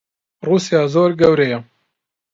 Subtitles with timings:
[0.45, 1.59] ڕووسیا زۆر گەورەیە.